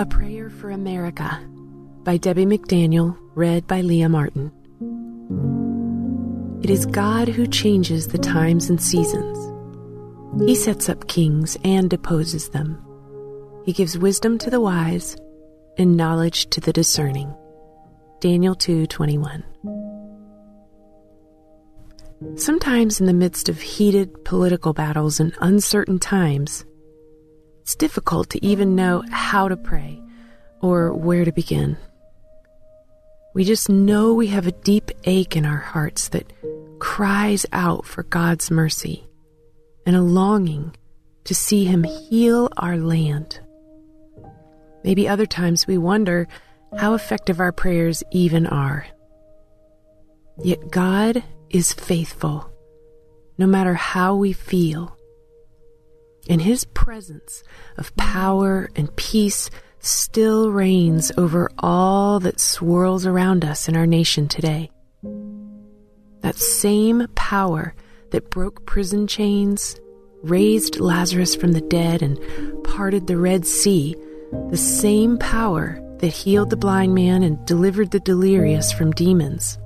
[0.00, 1.40] A Prayer for America
[2.04, 4.52] by Debbie McDaniel, read by Leah Martin.
[6.62, 9.36] It is God who changes the times and seasons.
[10.46, 12.80] He sets up kings and deposes them.
[13.64, 15.16] He gives wisdom to the wise
[15.76, 17.34] and knowledge to the discerning.
[18.20, 19.42] Daniel 2:21.
[22.36, 26.64] Sometimes in the midst of heated political battles and uncertain times,
[27.68, 30.00] it's difficult to even know how to pray
[30.62, 31.76] or where to begin.
[33.34, 36.32] We just know we have a deep ache in our hearts that
[36.78, 39.06] cries out for God's mercy
[39.84, 40.74] and a longing
[41.24, 43.38] to see Him heal our land.
[44.82, 46.26] Maybe other times we wonder
[46.78, 48.86] how effective our prayers even are.
[50.42, 52.50] Yet God is faithful,
[53.36, 54.97] no matter how we feel.
[56.28, 57.42] And His presence
[57.76, 64.28] of power and peace still reigns over all that swirls around us in our nation
[64.28, 64.70] today.
[66.22, 67.74] That same power
[68.10, 69.78] that broke prison chains,
[70.22, 72.18] raised Lazarus from the dead, and
[72.64, 73.94] parted the Red Sea,
[74.50, 79.58] the same power that healed the blind man and delivered the delirious from demons.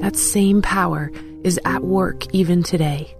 [0.00, 1.10] That same power
[1.44, 3.14] is at work even today.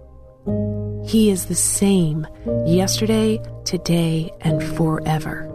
[1.03, 2.27] He is the same
[2.65, 5.45] yesterday, today, and forever.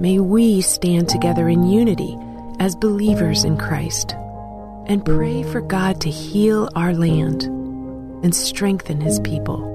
[0.00, 2.16] May we stand together in unity
[2.58, 4.14] as believers in Christ
[4.86, 9.66] and pray for God to heal our land and strengthen His people.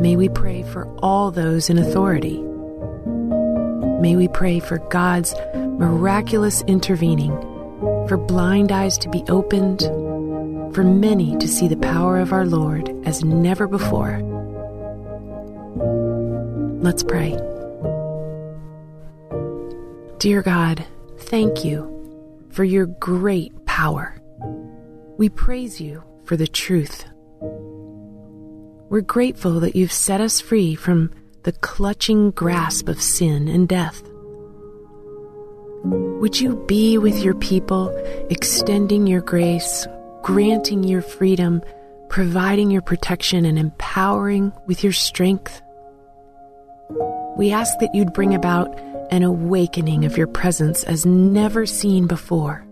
[0.00, 2.40] May we pray for all those in authority.
[4.00, 7.30] May we pray for God's miraculous intervening,
[8.08, 9.82] for blind eyes to be opened,
[10.72, 14.20] for many to see the power of our Lord as never before.
[16.80, 17.38] Let's pray.
[20.18, 20.84] Dear God,
[21.18, 21.88] thank you
[22.50, 24.16] for your great power.
[25.18, 27.04] We praise you for the truth.
[28.88, 31.10] We're grateful that you've set us free from
[31.44, 34.02] the clutching grasp of sin and death.
[35.84, 37.88] Would you be with your people,
[38.30, 39.86] extending your grace,
[40.22, 41.62] granting your freedom,
[42.08, 45.60] providing your protection, and empowering with your strength?
[47.36, 48.78] We ask that you'd bring about
[49.10, 52.64] an awakening of your presence as never seen before.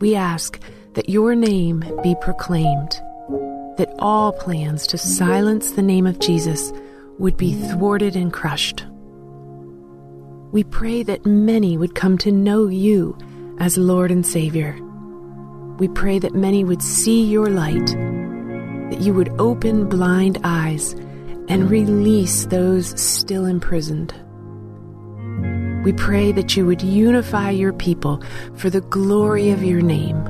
[0.00, 0.60] We ask
[0.94, 2.92] that your name be proclaimed,
[3.76, 6.72] that all plans to silence the name of Jesus
[7.18, 8.84] would be thwarted and crushed.
[10.52, 13.18] We pray that many would come to know you
[13.58, 14.78] as Lord and Savior.
[15.78, 17.86] We pray that many would see your light,
[18.90, 20.92] that you would open blind eyes
[21.48, 24.14] and release those still imprisoned.
[25.84, 28.22] We pray that you would unify your people
[28.54, 30.22] for the glory of your name,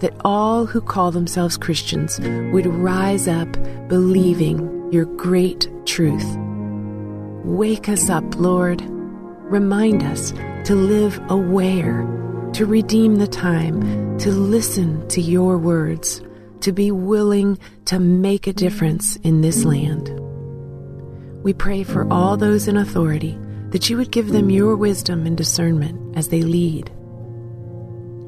[0.00, 2.18] that all who call themselves Christians
[2.52, 3.50] would rise up
[3.88, 6.36] believing your great truth.
[7.44, 8.82] Wake us up, Lord.
[8.82, 10.32] Remind us
[10.64, 12.02] to live aware,
[12.54, 16.22] to redeem the time, to listen to your words,
[16.60, 20.08] to be willing to make a difference in this land.
[21.42, 23.38] We pray for all those in authority
[23.70, 26.90] that you would give them your wisdom and discernment as they lead.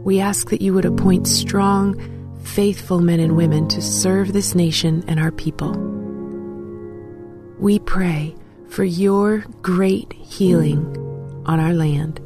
[0.05, 5.04] We ask that you would appoint strong, faithful men and women to serve this nation
[5.06, 5.72] and our people.
[7.59, 8.34] We pray
[8.69, 10.97] for your great healing
[11.47, 12.21] on our land.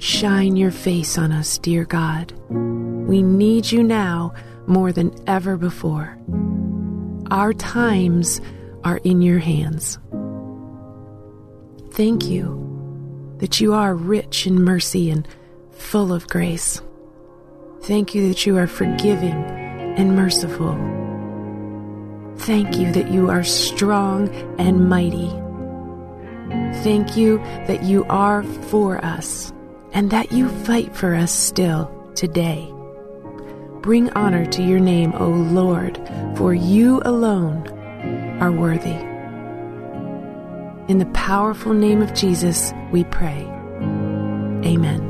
[0.00, 2.32] Shine your face on us, dear God.
[2.48, 4.32] We need you now
[4.66, 6.18] more than ever before.
[7.30, 8.40] Our times
[8.82, 9.98] are in your hands.
[11.90, 15.28] Thank you that you are rich in mercy and
[15.70, 16.80] full of grace.
[17.82, 19.44] Thank you that you are forgiving
[19.98, 20.72] and merciful.
[22.38, 25.28] Thank you that you are strong and mighty.
[26.82, 27.36] Thank you
[27.66, 29.52] that you are for us
[29.92, 32.72] and that you fight for us still today.
[33.80, 35.98] Bring honor to your name, O Lord,
[36.36, 37.66] for you alone
[38.40, 38.98] are worthy.
[40.90, 43.42] In the powerful name of Jesus, we pray.
[44.64, 45.09] Amen.